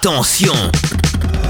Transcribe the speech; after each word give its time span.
Attention 0.00 0.54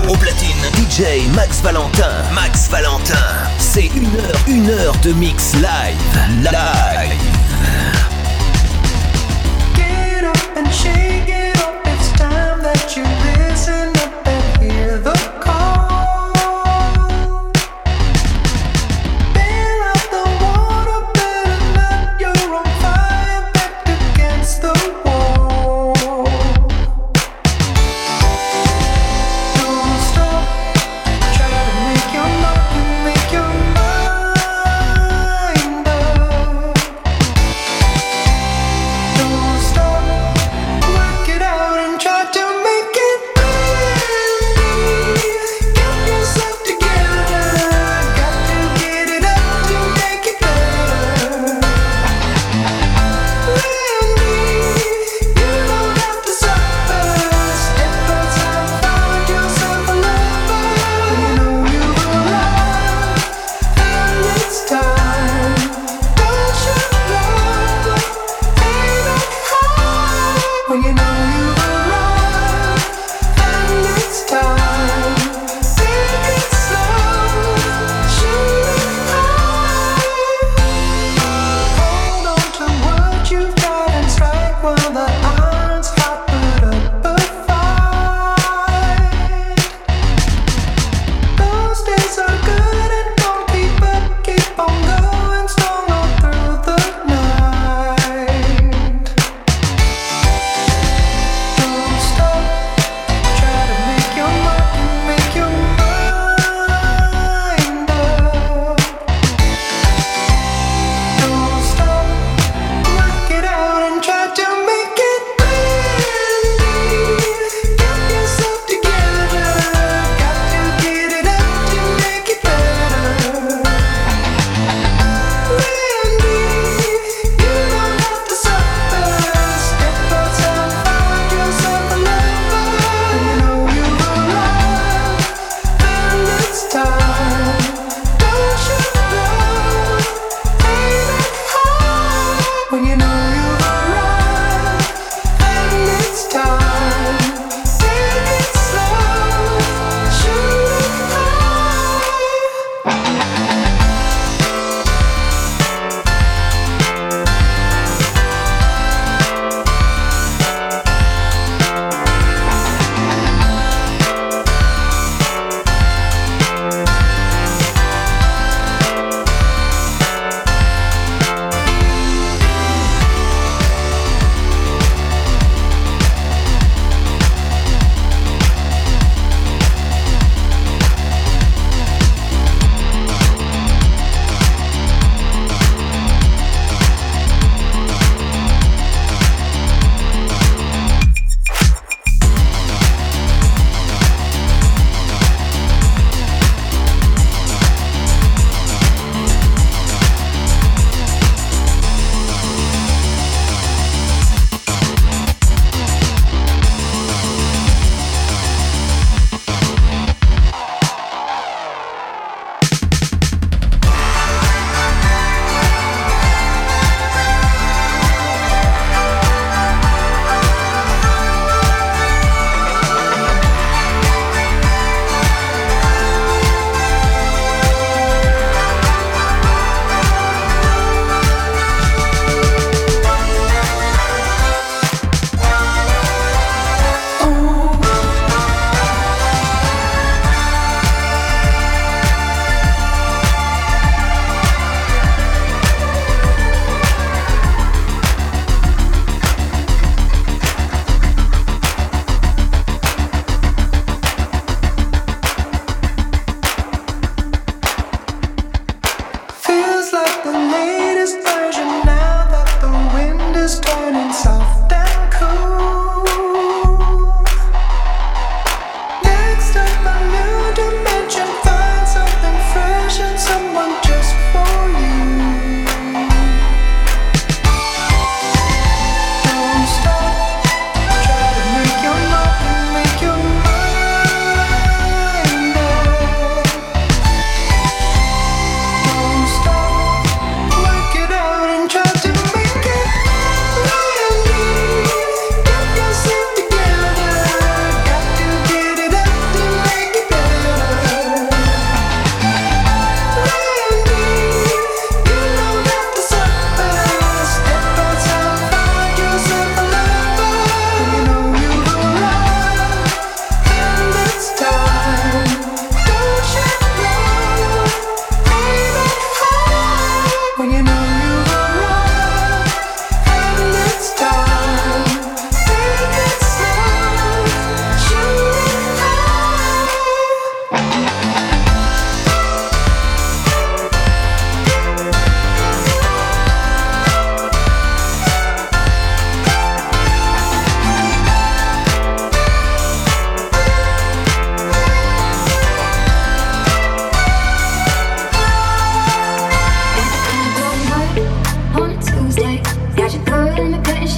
Au 0.08 0.16
platine, 0.16 0.48
DJ 0.72 1.28
Max 1.34 1.60
Valentin. 1.60 2.10
Max 2.32 2.70
Valentin. 2.70 3.14
C'est 3.58 3.90
une 3.94 4.06
heure, 4.16 4.40
une 4.46 4.70
heure 4.70 4.96
de 5.02 5.12
mix 5.12 5.52
live. 5.52 6.42
Live. 6.42 7.12
Get 9.76 10.24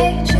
change. 0.01 0.40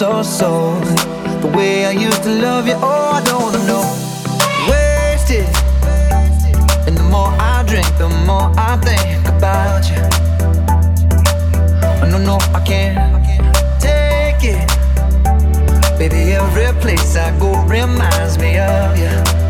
so, 0.00 0.22
so. 0.22 0.80
The 1.42 1.52
way 1.54 1.84
I 1.84 1.90
used 1.90 2.22
to 2.22 2.30
love 2.30 2.66
you, 2.66 2.72
oh, 2.76 3.10
I 3.18 3.22
don't 3.22 3.42
wanna 3.42 3.62
know. 3.70 3.84
Wasted. 4.70 5.44
And 6.86 6.96
the 6.96 7.02
more 7.02 7.28
I 7.38 7.62
drink, 7.66 7.86
the 7.98 8.08
more 8.24 8.50
I 8.56 8.78
think 8.78 9.28
about 9.28 9.84
you. 9.90 10.00
No, 12.10 12.16
no, 12.16 12.38
I 12.54 12.60
can't 12.64 13.22
take 13.78 14.42
it. 14.42 14.66
Baby, 15.98 16.32
every 16.32 16.72
place 16.80 17.14
I 17.16 17.38
go 17.38 17.62
reminds 17.66 18.38
me 18.38 18.58
of 18.58 18.96
you. 18.96 19.49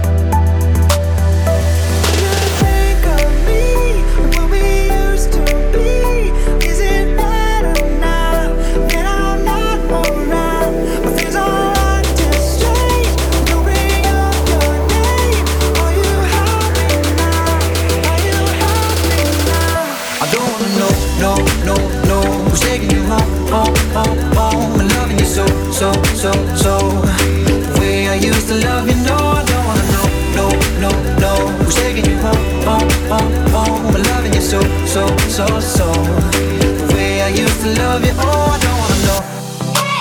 So, 34.50 34.60
so, 34.84 35.06
so, 35.28 35.60
so. 35.60 35.86
The 35.92 36.92
way 36.92 37.22
I 37.22 37.28
used 37.28 37.60
to 37.62 37.68
love 37.78 38.04
you, 38.04 38.10
oh, 38.18 38.50
I 38.50 38.58
don't 38.58 38.78
wanna 38.82 38.98
know. 39.06 39.22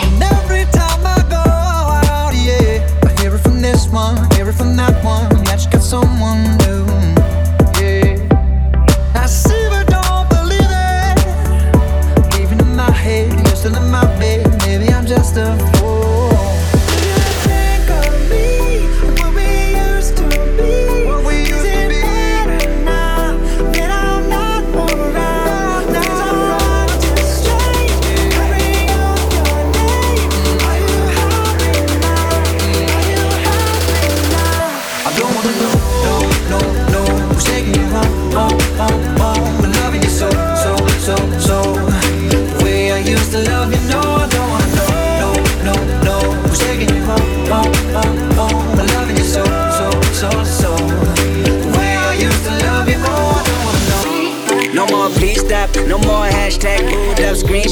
And 0.01 0.23
every 0.23 0.65
time 0.71 1.05
I 1.05 1.21
go 1.29 1.37
out, 1.37 2.33
yeah, 2.33 2.81
I 3.05 3.21
hear 3.21 3.35
it 3.35 3.41
from 3.41 3.61
this 3.61 3.87
one, 3.89 4.17
hear 4.31 4.49
it 4.49 4.55
from 4.55 4.75
that 4.77 5.03
one. 5.05 5.29
That 5.43 5.63
you 5.63 5.69
got 5.69 5.83
someone 5.83 6.41
new, 6.65 6.83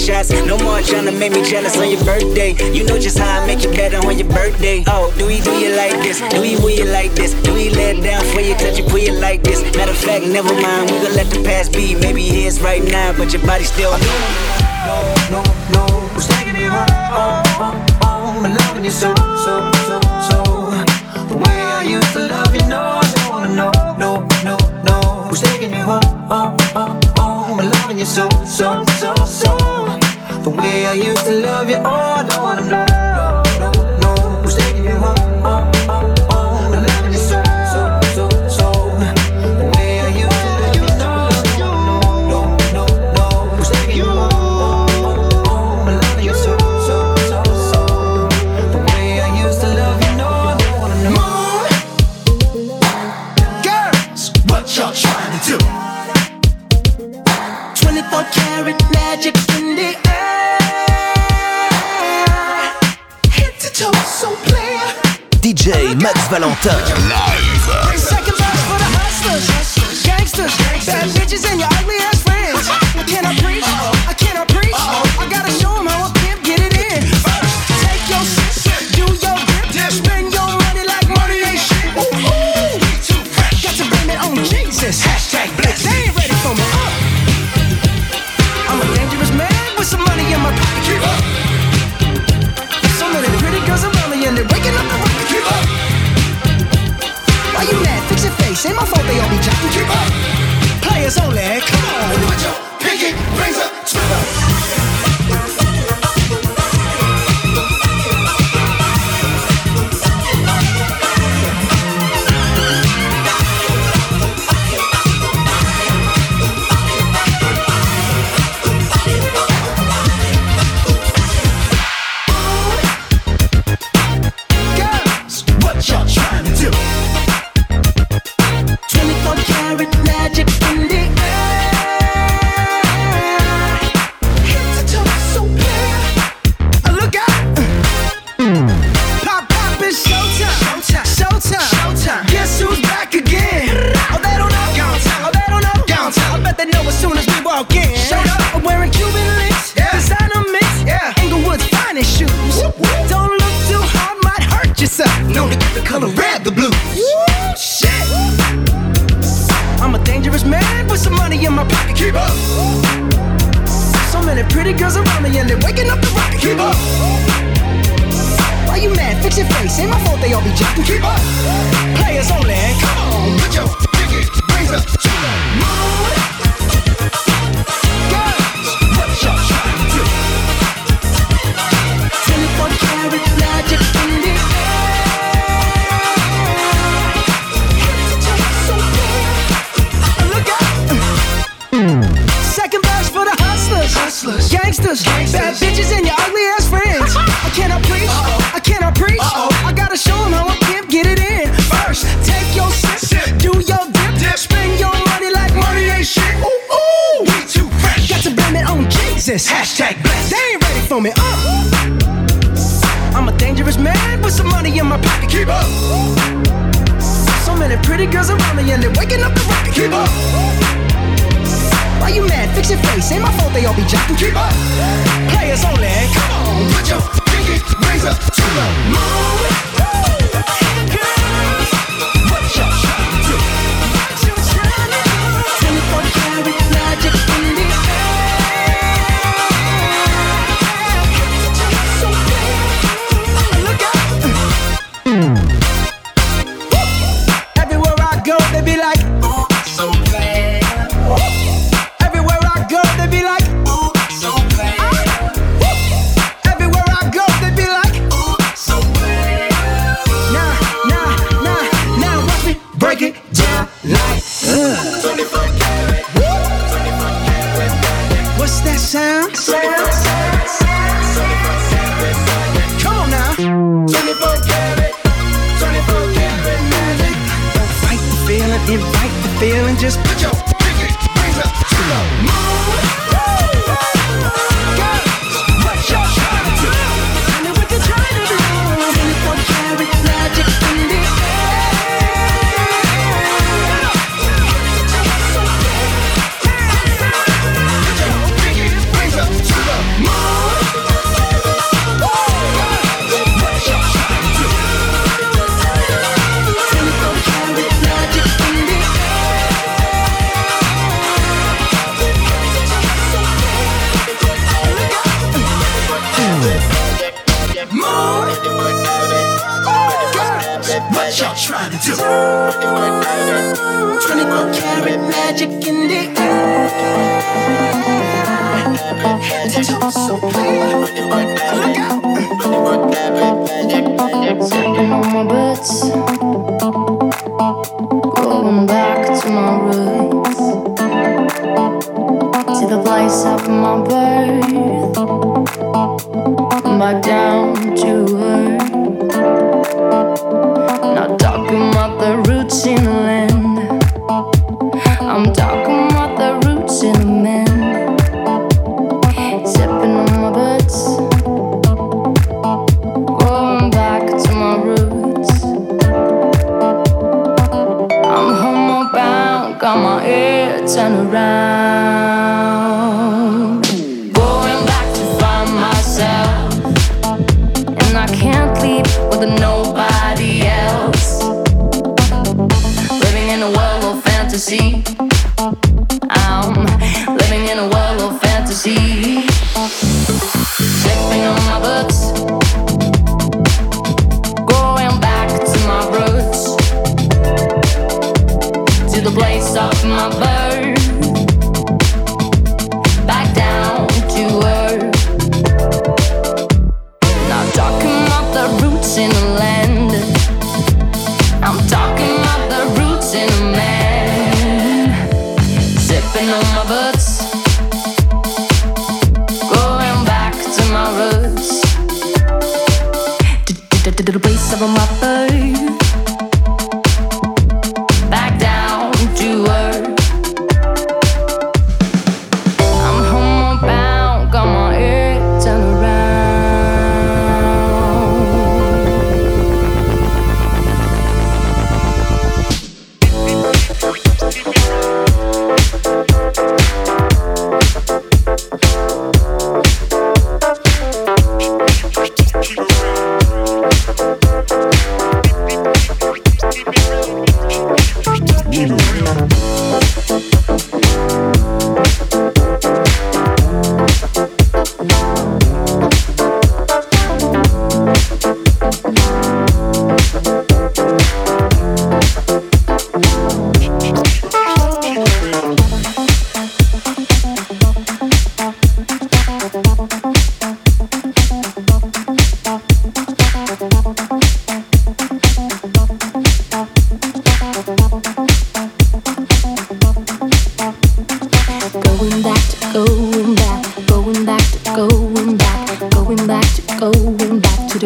shots. 0.08 0.32
No 0.48 0.58
more 0.64 0.80
trying 0.82 1.06
to 1.06 1.12
make 1.12 1.34
me 1.34 1.44
jealous 1.44 1.76
on 1.78 1.90
your 1.92 2.04
birthday. 2.06 2.56
You 2.72 2.86
know 2.86 2.98
just 2.98 3.18
how 3.18 3.42
I 3.42 3.46
make 3.46 3.64
you 3.64 3.72
better 3.72 3.98
on 4.08 4.18
your 4.18 4.30
birthday. 4.30 4.84
Oh, 4.88 5.14
do 5.18 5.28
we 5.28 5.42
do 5.42 5.52
you 5.60 5.76
like 5.76 6.00
this? 6.00 6.22
Do 6.32 6.40
we 6.40 6.56
will 6.56 6.72
you 6.72 6.86
like 6.86 7.12
this? 7.12 7.34
Do 7.44 7.54
we 7.54 7.70
let 7.70 8.02
down 8.02 8.24
for 8.32 8.40
you, 8.40 8.56
touch 8.56 8.80
you, 8.80 8.86
pull 8.86 9.00
you 9.00 9.14
like 9.20 9.44
this? 9.44 9.62
Matter 9.76 9.92
of 9.92 9.98
fact, 9.98 10.26
never 10.26 10.54
mind. 10.54 10.92
We 10.92 10.98
gon' 11.04 11.14
let 11.14 11.28
the 11.28 11.44
past 11.44 11.74
be. 11.74 11.96
Maybe 11.96 12.24
here's 12.24 12.62
right 12.62 12.84
now, 12.84 13.12
but 13.18 13.34
your 13.34 13.44
body 13.46 13.66
still. 13.66 13.92
No, 14.88 14.98
no, 15.30 15.42
no. 15.76 15.84
Who's 16.16 16.28
taking 16.28 16.56
you 16.56 16.70
home? 16.70 16.88
Oh, 17.12 17.44
oh, 17.60 17.86
oh. 18.04 18.42
I'm 18.46 18.56
loving 18.56 18.86
you 18.86 18.92
so, 18.92 19.14
so, 19.44 19.54
so, 19.88 20.00
so. 20.30 20.40
The 21.28 21.36
way 21.36 21.58
I 21.80 21.84
used 21.84 22.14
to 22.14 22.28
love 22.28 22.56
you, 22.56 22.64
no, 22.68 22.80
I 22.80 23.06
don't 23.14 23.30
wanna 23.30 23.52
know. 23.60 23.72
No, 24.00 24.10
no, 24.48 24.56
no. 24.88 24.98
Who's 25.28 25.42
taking 25.42 25.72
you 25.72 25.84
home? 25.84 26.08
Oh, 26.32 26.56
oh, 26.76 27.00
oh. 27.18 27.60
I'm 27.60 27.70
loving 27.70 28.00
you 28.00 28.06
so, 28.06 28.30
so. 28.46 28.87
I 30.88 30.94
used 30.94 31.26
to 31.26 31.34
love 31.42 31.70
you, 31.70 31.76
oh, 31.84 32.17
Valentin. 66.40 67.07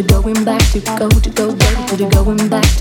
to 0.02 0.08
going 0.08 0.46
back 0.46 0.62
to 0.72 0.80
go 0.80 1.10
to 1.10 1.30
go 1.32 1.48
go 1.56 1.88
to 1.88 1.96
the 1.98 2.10
going 2.14 2.50
back 2.50 2.64
to 2.78 2.81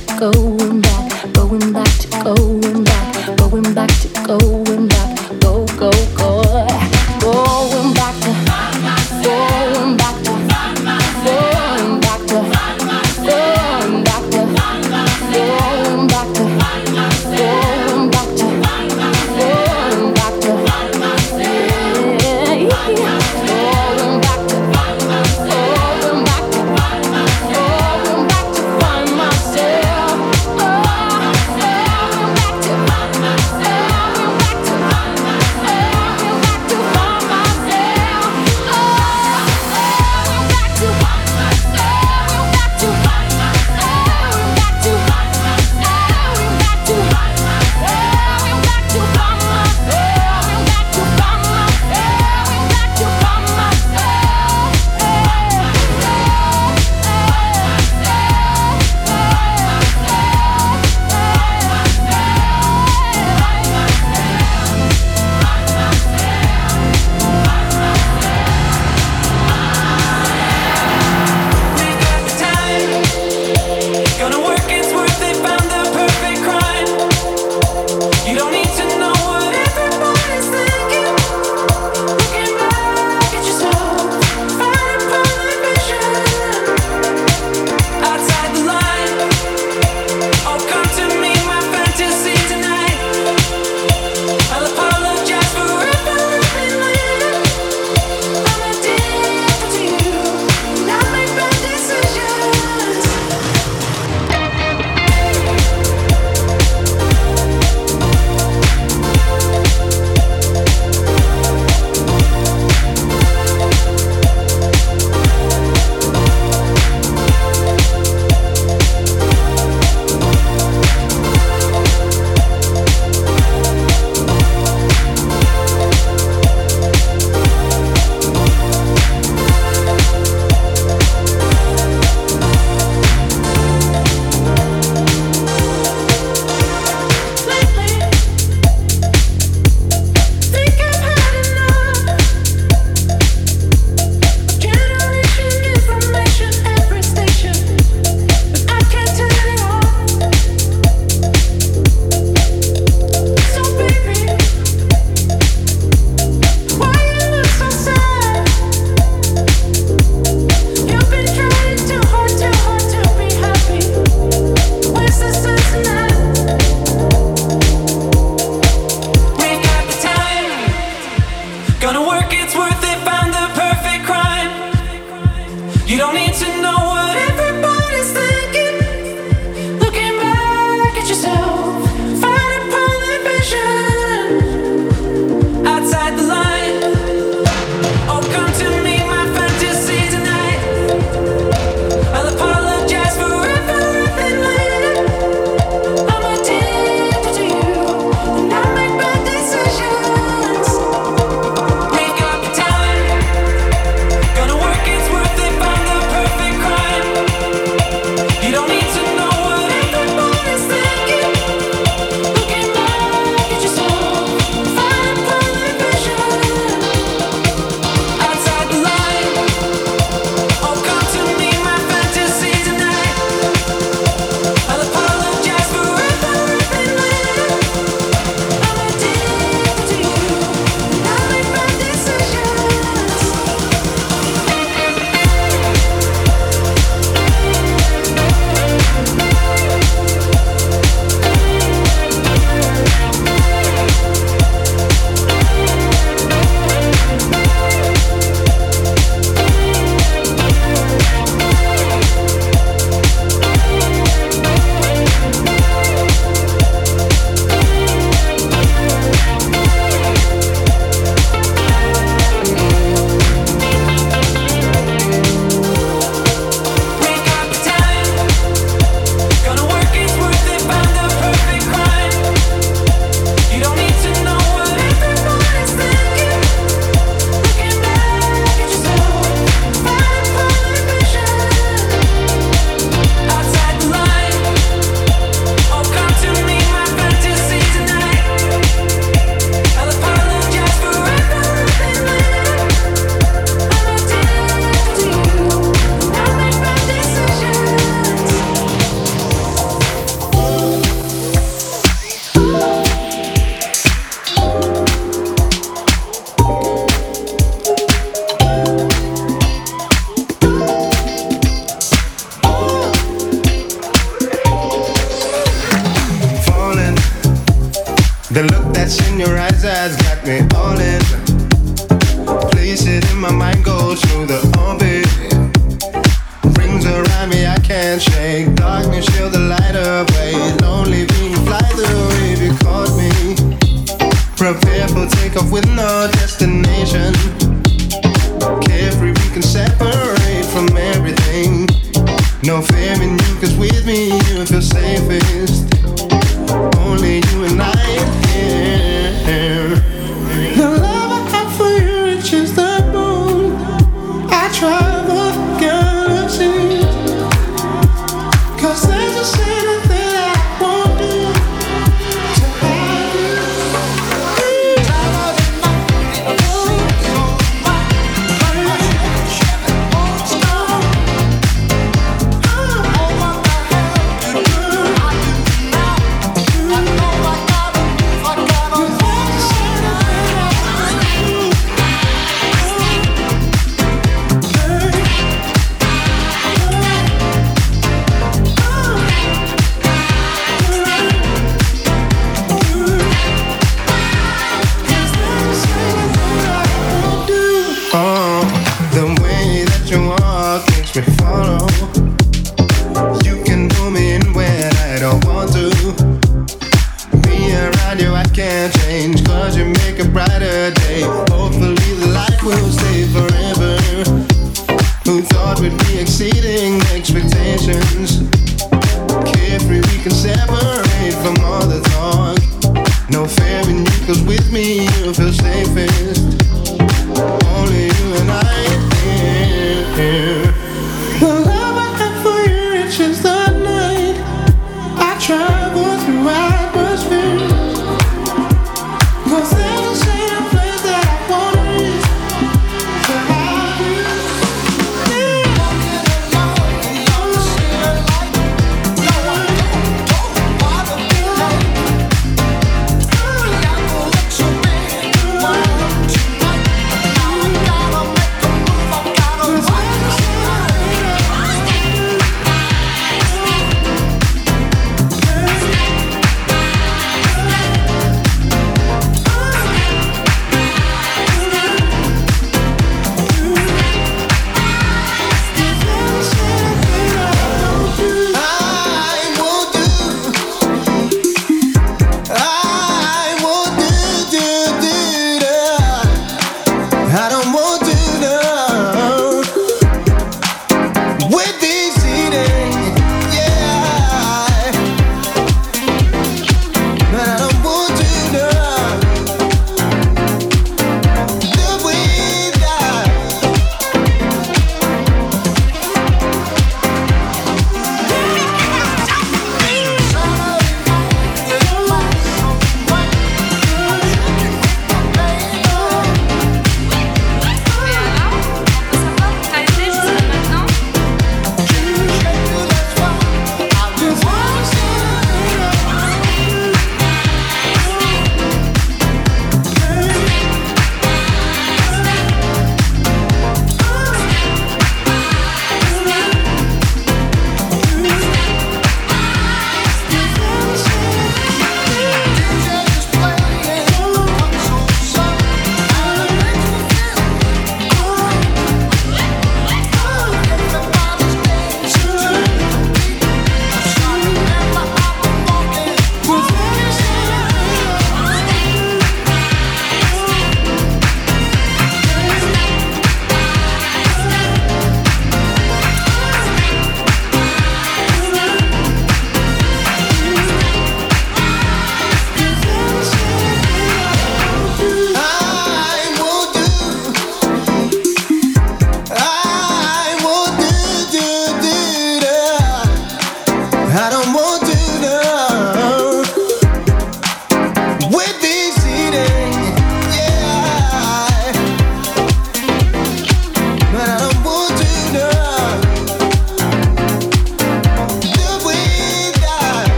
these 588.40 588.74
cheating 588.83 589.60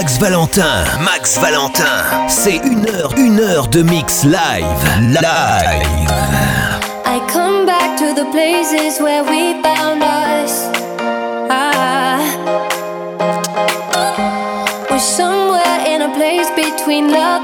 Max 0.00 0.16
Valentin. 0.16 0.84
Max 1.04 1.38
Valentin. 1.38 2.26
C'est 2.26 2.56
une 2.56 2.88
heure, 2.88 3.12
une 3.18 3.38
heure 3.38 3.68
de 3.68 3.82
mix 3.82 4.24
live. 4.24 4.64
Live. 4.98 5.20
I 7.04 7.20
come 7.30 7.66
back 7.66 7.98
to 7.98 8.14
the 8.14 8.24
places 8.32 8.98
where 8.98 9.22
we 9.22 9.60
found 9.62 10.02
us. 10.02 10.70
Ah. 11.50 12.18
We're 14.90 14.98
somewhere 14.98 15.84
in 15.86 16.00
a 16.00 16.08
place 16.16 16.48
between 16.56 17.12
love. 17.12 17.39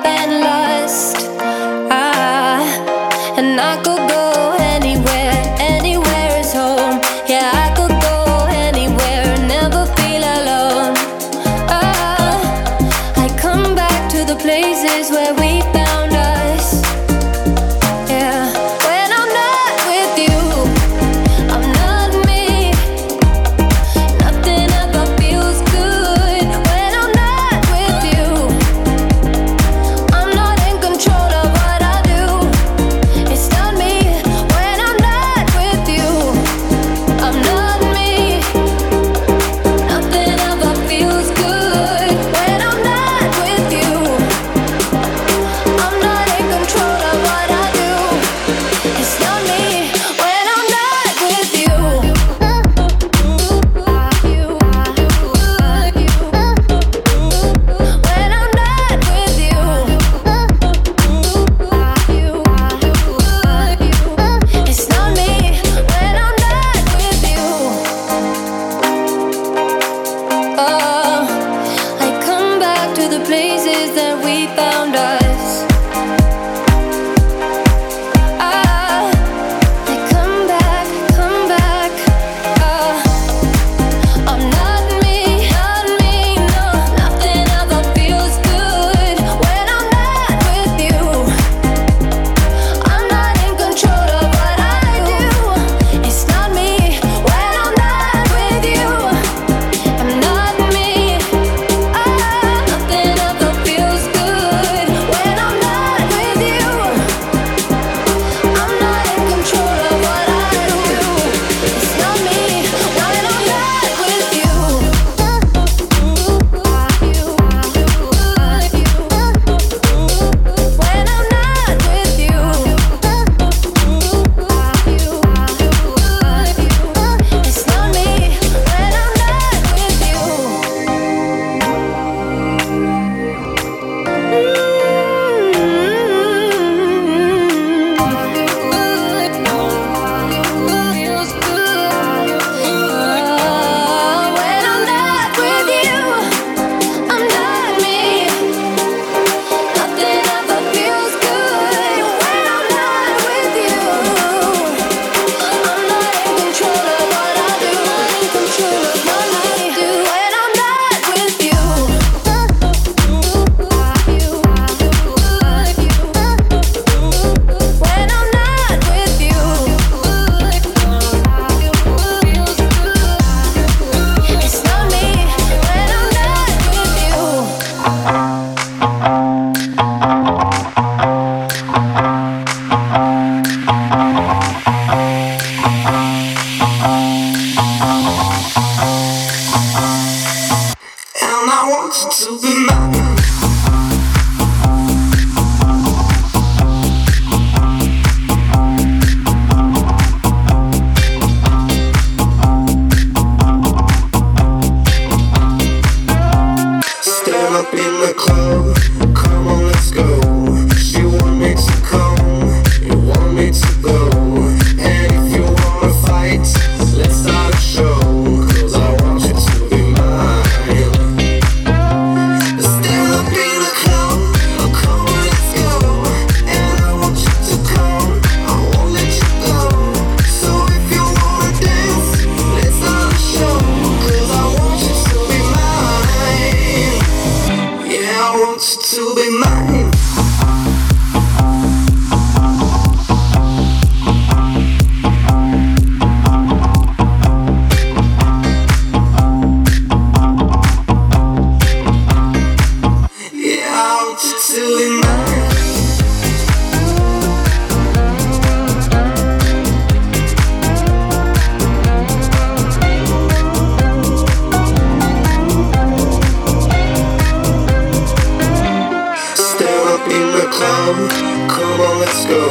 Come 271.48 271.80
on, 271.80 271.98
let's 272.00 272.24
go. 272.26 272.42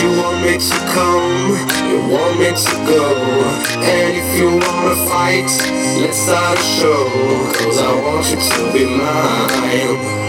You 0.00 0.10
want 0.20 0.42
me 0.44 0.58
to 0.58 0.78
come, 0.94 1.56
you 1.90 1.98
want 2.12 2.38
me 2.38 2.50
to 2.54 2.74
go. 2.86 3.04
And 3.82 4.16
if 4.16 4.38
you 4.38 4.48
wanna 4.58 4.96
fight, 5.08 5.50
let's 6.00 6.18
start 6.18 6.58
a 6.58 6.62
show. 6.62 7.04
Cause 7.58 7.78
I 7.78 7.92
want 8.02 8.30
you 8.30 8.36
to 8.36 8.72
be 8.72 8.84
mine. 8.84 10.25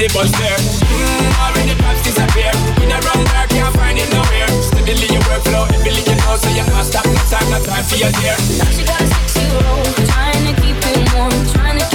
the 0.00 0.08
bus 0.16 0.32
there. 0.40 0.56
Mmm, 0.56 1.28
already 1.44 1.76
pops 1.76 2.00
disappear. 2.02 2.48
In 2.80 2.88
a 2.88 2.98
run 3.04 3.20
bar, 3.28 3.44
can't 3.52 3.74
find 3.76 3.98
him 3.98 4.08
nowhere. 4.08 4.48
Steadily 4.64 5.12
your 5.12 5.20
workflow, 5.28 5.68
heavily 5.68 6.00
you 6.00 6.16
know, 6.16 6.36
so 6.40 6.48
you 6.48 6.64
can't 6.64 6.86
stop. 6.88 7.04
No 7.04 7.20
time, 7.28 7.48
no 7.52 7.60
time 7.60 7.84
for 7.84 7.96
your 8.00 8.12
dear. 8.16 8.36
Now 8.56 8.70
she 8.72 8.82
got 8.84 9.00
a 9.00 9.06
sexy 9.06 9.44
roll, 9.60 9.84
trying 10.08 10.44
to 10.48 10.52
keep 10.62 10.80
it 10.80 11.12
warm, 11.12 11.36
trying 11.52 11.76
to 11.76 11.89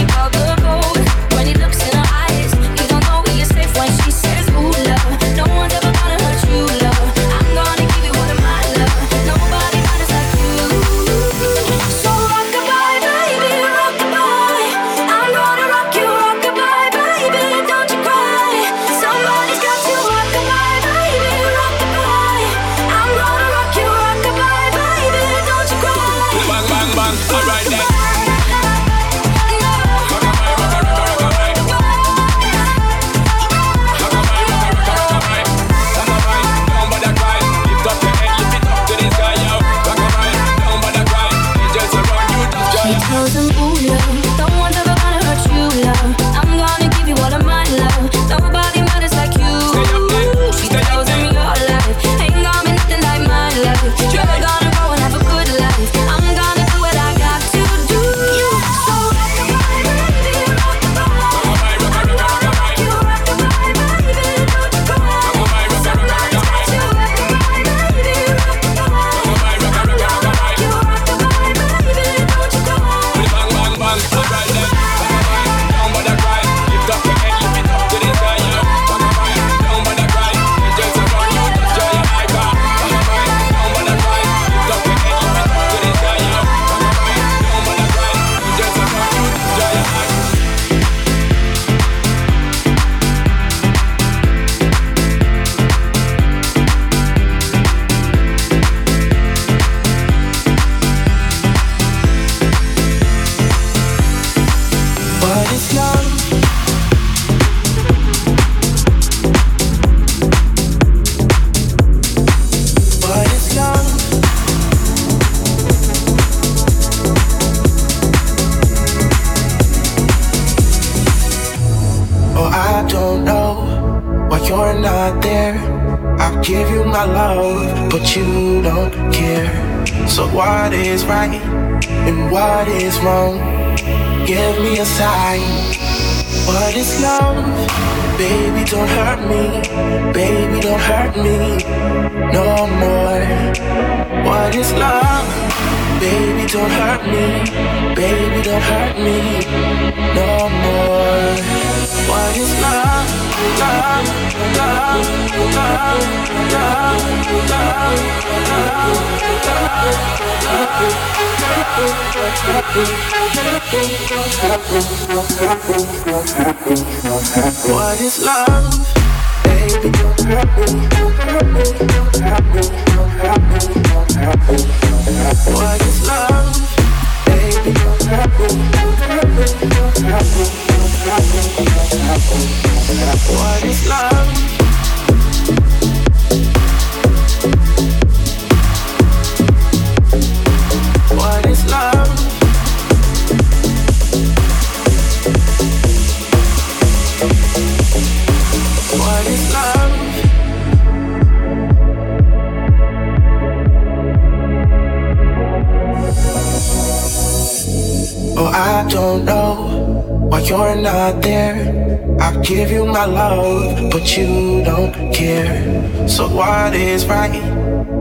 you're 210.49 210.75
not 210.75 211.21
there. 211.21 212.17
I 212.19 212.35
give 212.41 212.71
you 212.71 212.85
my 212.85 213.05
love, 213.05 213.91
but 213.91 214.15
you 214.15 214.63
don't 214.63 214.93
care. 215.13 216.07
So 216.07 216.27
what 216.27 216.75
is 216.75 217.05
right 217.07 217.35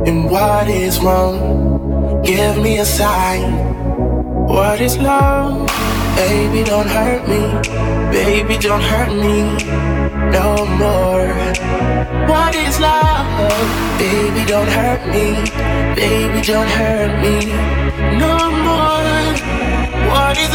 and 0.06 0.30
what 0.30 0.68
is 0.68 1.00
wrong? 1.00 2.22
Give 2.22 2.56
me 2.58 2.78
a 2.78 2.84
sign. 2.84 3.52
What 4.46 4.80
is 4.80 4.98
love? 4.98 5.66
Baby, 6.16 6.64
don't 6.64 6.86
hurt 6.86 7.26
me. 7.28 7.42
Baby, 8.12 8.56
don't 8.58 8.82
hurt 8.82 9.12
me 9.12 9.36
no 10.36 10.66
more. 10.82 11.26
What 12.28 12.54
is 12.54 12.78
love? 12.78 13.26
Baby, 13.98 14.44
don't 14.46 14.68
hurt 14.68 15.02
me. 15.14 15.26
Baby, 15.96 16.40
don't 16.42 16.68
hurt 16.68 17.12
me 17.24 17.36
no 18.18 18.36
more. 18.66 19.04
What 20.10 20.36
is 20.38 20.54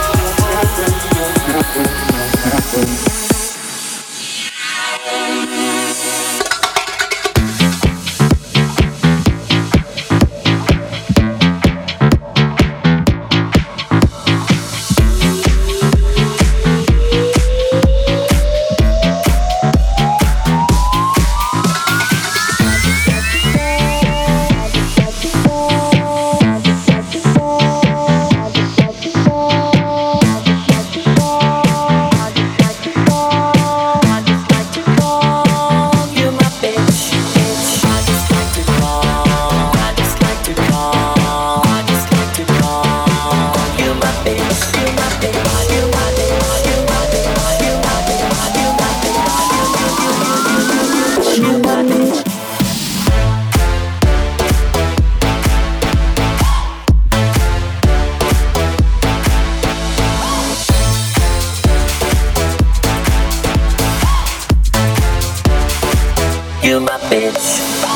my 66.79 66.97
bitch. 67.09 67.90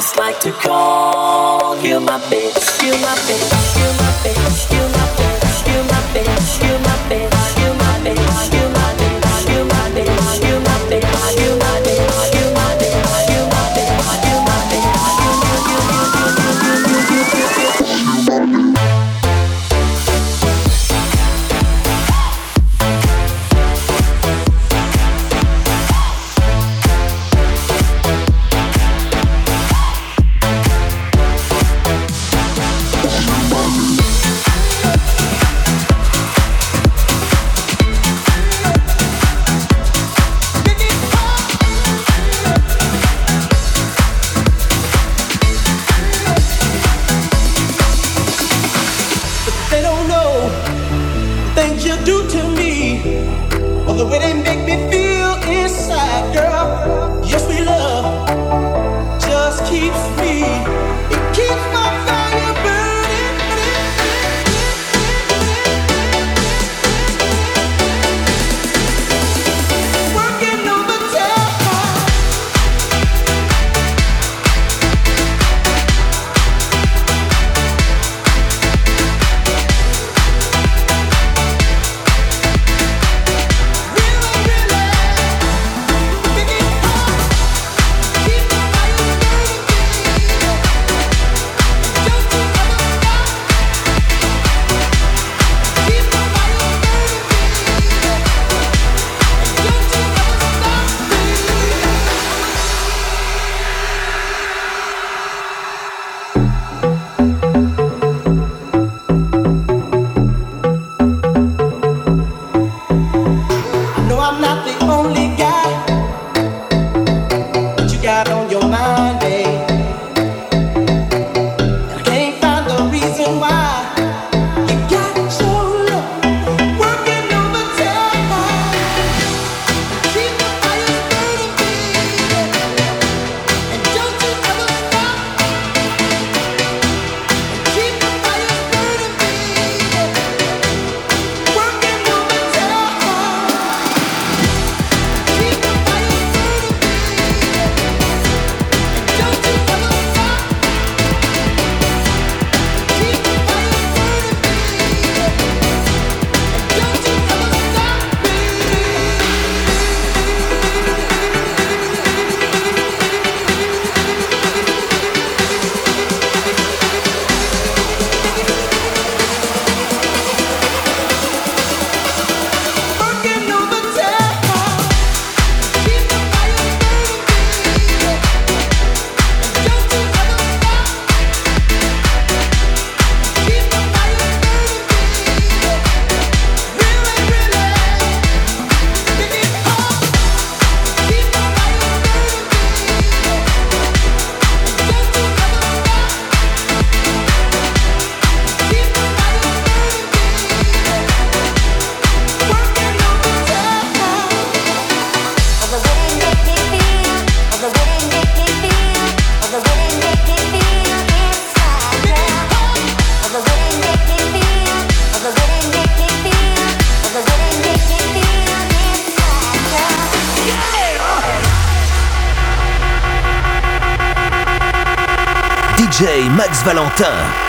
Just 0.00 0.16
like 0.16 0.40
to 0.40 0.50
call 0.50 1.76
you 1.84 2.00
my 2.00 2.18
bitch, 2.30 2.82
you 2.82 2.92
my 3.02 3.14
bitch, 3.28 3.76
you 3.76 3.88
my 4.00 4.10
bitch, 4.24 4.72
you 4.72 4.78
my 4.78 4.88
bitch, 4.88 4.89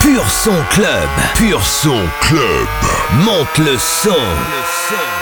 Pur 0.00 0.30
son 0.30 0.64
club. 0.70 1.08
Pur 1.34 1.62
son 1.62 2.08
club. 2.22 2.68
Monte 3.22 3.58
le 3.58 3.76
son. 3.76 4.08
Le 4.08 4.62
son. 4.88 5.21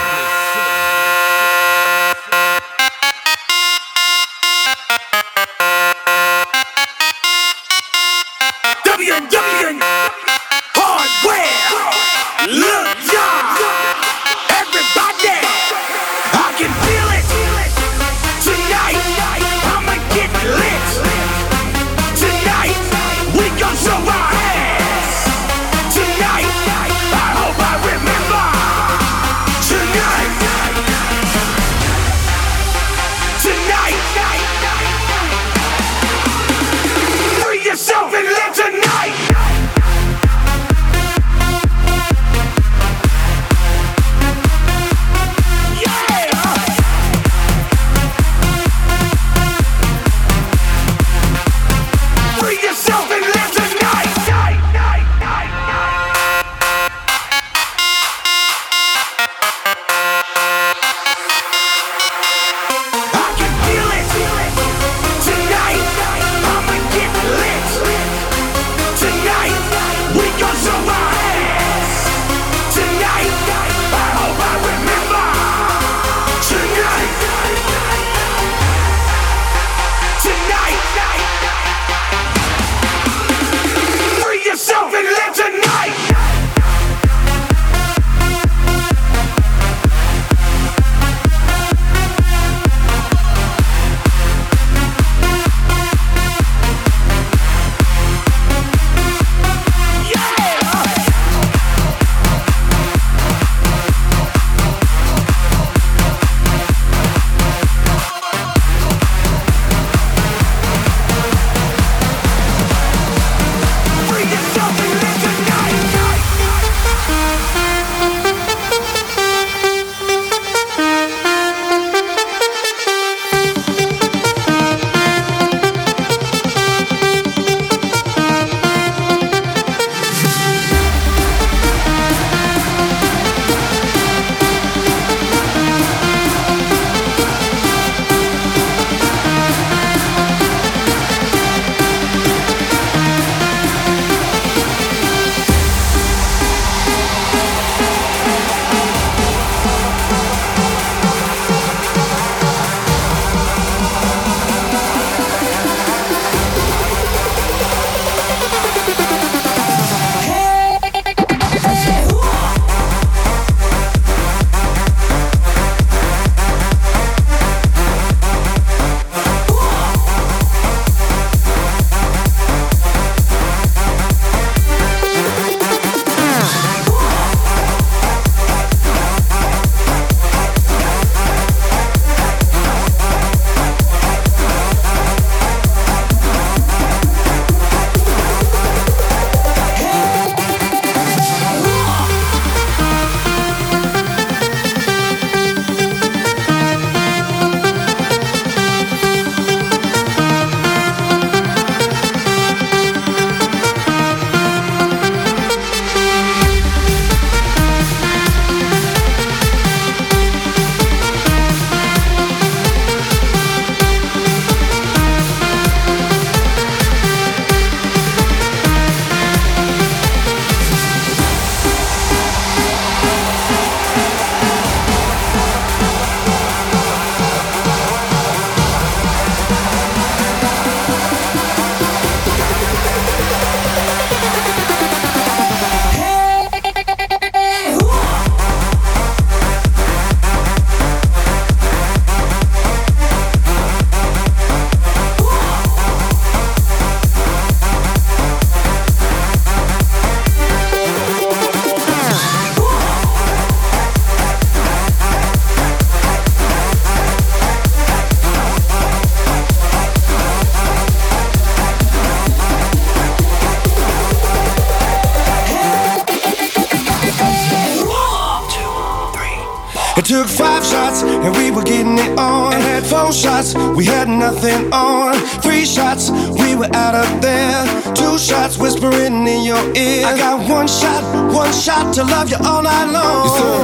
shot, 280.71 281.03
one 281.33 281.51
shot 281.51 281.93
to 281.95 282.03
love 282.03 282.29
you 282.29 282.37
all 282.43 282.63
night 282.63 282.89
long. 282.91 283.25
Yes, 283.25 283.37
sir. 283.37 283.57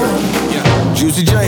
Yeah. 0.53 0.93
Juicy 0.93 1.23
J. 1.23 1.47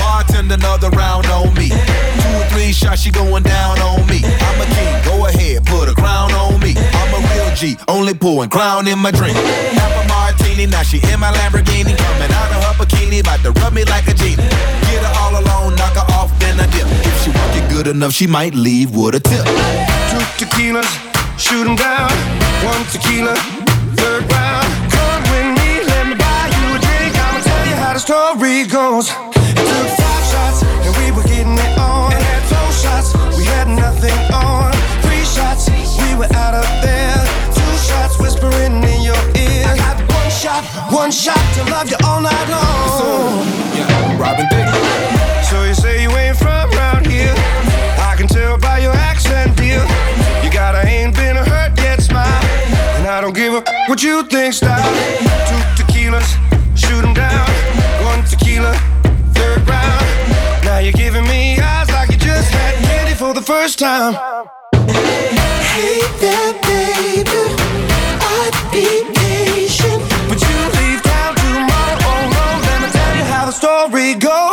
Bartend 0.00 0.50
another 0.52 0.90
round 0.90 1.26
on 1.26 1.54
me. 1.54 1.68
Two 1.68 2.32
or 2.40 2.44
three 2.50 2.72
shots, 2.72 3.02
she 3.02 3.10
going 3.10 3.42
down 3.42 3.78
on 3.80 4.06
me. 4.06 4.20
I'm 4.24 4.60
a 4.60 4.66
king, 4.74 4.94
go 5.04 5.26
ahead, 5.26 5.64
put 5.66 5.88
a 5.88 5.94
crown 5.94 6.32
on 6.32 6.58
me. 6.60 6.74
I'm 6.76 7.14
a 7.14 7.20
real 7.30 7.54
G, 7.54 7.76
only 7.88 8.14
pouring 8.14 8.50
crown 8.50 8.88
in 8.88 8.98
my 8.98 9.10
drink. 9.10 9.36
Half 9.36 10.04
a 10.04 10.08
martini, 10.08 10.66
now 10.66 10.82
she 10.82 10.98
in 11.12 11.20
my 11.20 11.30
Lamborghini. 11.30 11.96
Coming 11.96 12.32
out 12.32 12.50
of 12.50 12.64
her 12.64 12.74
bikini, 12.84 13.20
about 13.20 13.40
to 13.44 13.52
rub 13.60 13.72
me 13.72 13.84
like 13.84 14.08
a 14.08 14.14
genie. 14.14 14.36
Get 14.36 15.02
her 15.04 15.14
all 15.20 15.34
alone, 15.38 15.76
knock 15.76 15.94
her 15.94 16.06
off, 16.18 16.36
then 16.40 16.58
I 16.58 16.66
dip. 16.66 16.86
If 17.06 17.22
she 17.22 17.30
work 17.30 17.54
it 17.54 17.70
good 17.70 17.86
enough, 17.86 18.12
she 18.12 18.26
might 18.26 18.54
leave 18.54 18.96
with 18.96 19.14
a 19.14 19.20
tip. 19.20 19.44
Two 20.10 20.22
tequilas, 20.40 20.90
shoot 21.38 21.66
'em 21.66 21.76
down. 21.76 22.10
One 22.64 22.84
tequila, 22.90 23.34
third 23.96 24.28
story 28.12 28.66
goes. 28.68 29.08
It 29.08 29.64
took 29.72 29.88
five 29.96 30.24
shots, 30.28 30.60
and 30.84 30.92
we 31.00 31.08
were 31.16 31.24
getting 31.24 31.56
it 31.56 31.78
on. 31.80 32.12
And 32.12 32.22
had 32.22 32.44
four 32.44 32.70
shots, 32.82 33.08
we 33.38 33.44
had 33.56 33.68
nothing 33.68 34.18
on. 34.28 34.68
Three 35.00 35.24
shots, 35.24 35.70
we 35.96 36.12
were 36.20 36.28
out 36.36 36.52
of 36.52 36.68
there. 36.84 37.16
Two 37.56 37.72
shots, 37.88 38.20
whispering 38.20 38.84
in 38.84 39.00
your 39.00 39.22
ear. 39.40 39.64
I 39.64 39.76
got 39.80 39.96
one 40.12 40.30
shot, 40.30 40.62
one 40.92 41.10
shot 41.10 41.40
to 41.56 41.62
love 41.72 41.88
you 41.88 41.96
all 42.04 42.20
night 42.20 42.48
long. 42.52 43.48
Yeah, 43.78 44.20
Robin 44.20 44.46
Thicke. 44.52 44.76
So 45.48 45.64
you 45.64 45.72
say 45.72 46.02
you 46.02 46.10
ain't 46.10 46.36
from 46.36 46.68
around 46.76 47.06
here? 47.06 47.32
I 47.96 48.12
can 48.18 48.28
tell 48.28 48.58
by 48.58 48.76
your 48.80 48.92
accent, 48.92 49.56
dear. 49.56 49.80
You 50.44 50.52
got 50.52 50.74
a 50.74 50.86
ain't 50.86 51.16
been 51.16 51.36
hurt 51.36 51.72
yet 51.78 52.02
smile, 52.02 52.44
and 52.96 53.06
I 53.06 53.22
don't 53.22 53.34
give 53.34 53.54
a 53.54 53.64
what 53.88 54.02
you 54.02 54.22
think 54.24 54.52
style. 54.52 55.31
First 63.72 63.78
time. 63.78 64.14
Hey 64.86 66.00
there, 66.20 66.52
baby. 66.62 67.42
I'd 68.20 68.56
be 68.72 69.04
patient. 69.14 70.02
But 70.28 70.40
you 70.46 70.58
leave 70.78 71.02
town 71.02 71.34
tomorrow. 71.36 71.98
Oh 72.10 72.22
no, 72.36 72.46
let 72.66 72.78
me 72.82 72.88
tell 72.90 73.16
you 73.16 73.24
how 73.24 73.46
the 73.46 73.52
story 73.52 74.14
goes. 74.14 74.51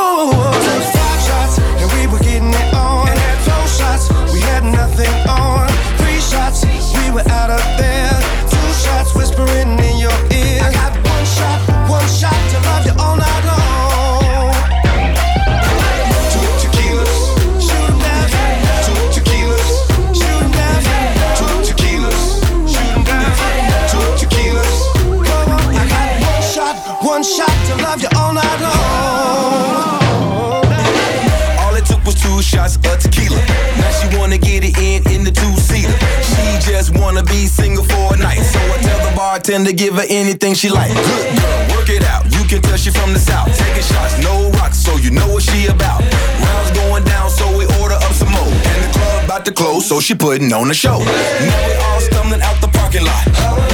Two 32.39 32.41
shots 32.41 32.75
of 32.75 32.99
tequila. 32.99 33.39
Now 33.77 33.91
she 33.99 34.17
wanna 34.17 34.37
get 34.37 34.63
it 34.63 34.77
in 34.77 35.03
in 35.11 35.23
the 35.23 35.31
two 35.31 35.53
seater. 35.57 35.95
She 36.23 36.71
just 36.71 36.95
wanna 36.97 37.23
be 37.23 37.47
single 37.47 37.83
for 37.83 38.13
a 38.13 38.17
night. 38.17 38.43
So 38.43 38.59
I 38.59 38.77
tell 38.81 39.09
the 39.09 39.15
bartender 39.15 39.71
give 39.71 39.95
her 39.95 40.07
anything 40.09 40.53
she 40.53 40.69
like. 40.69 40.93
Good 40.93 41.39
girl, 41.39 41.59
work 41.75 41.89
it 41.89 42.03
out. 42.03 42.25
You 42.35 42.43
can 42.45 42.61
tell 42.61 42.77
she 42.77 42.91
from 42.91 43.13
the 43.13 43.19
south. 43.19 43.49
Taking 43.57 43.83
shots, 43.83 44.17
no 44.23 44.49
rocks, 44.59 44.77
so 44.77 44.95
you 44.97 45.11
know 45.11 45.27
what 45.33 45.43
she 45.43 45.67
about. 45.67 46.01
Rounds 46.45 46.71
going 46.71 47.03
down, 47.03 47.29
so 47.29 47.45
we 47.57 47.65
order 47.81 47.95
up 47.95 48.13
some 48.13 48.31
more. 48.31 48.51
And 48.71 48.79
the 48.83 48.89
club 48.93 49.25
about 49.25 49.45
to 49.45 49.51
close, 49.51 49.87
so 49.87 49.99
she 49.99 50.15
putting 50.15 50.51
on 50.53 50.69
a 50.69 50.73
show. 50.73 50.99
Now 50.99 51.67
we 51.67 51.73
all 51.85 52.01
stumbling 52.01 52.41
out 52.41 52.59
the 52.61 52.67
parking 52.67 53.05
lot. 53.05 53.68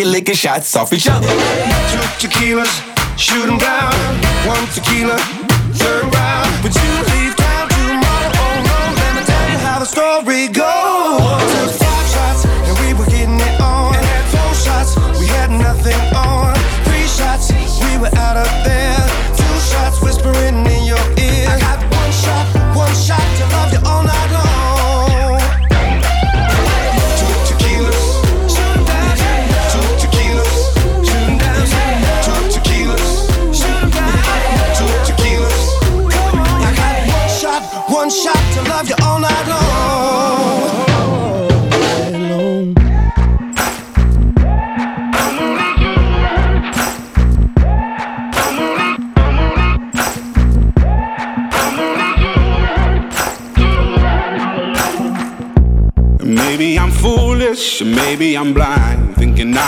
Becky 0.00 0.10
licking 0.10 0.34
shots 0.34 0.76
off 0.76 0.94
each 0.94 1.08
other. 1.08 1.26
Two 1.26 2.26
tequilas, 2.26 2.72
shoot 3.18 3.46
'em 3.46 3.58
down. 3.58 3.92
One 4.46 4.66
tequila, 4.74 5.18
third 5.74 6.04
round. 6.14 6.62
But 6.62 6.74
you 6.74 6.92
leave 7.12 7.36
town 7.36 7.68
tomorrow. 7.68 8.32
Oh 8.34 8.62
no, 8.68 8.78
let 8.96 9.14
me 9.16 9.22
tell 9.26 9.50
you 9.50 9.58
how 9.58 9.78
the 9.78 9.84
story 9.84 10.48
goes. 10.48 10.89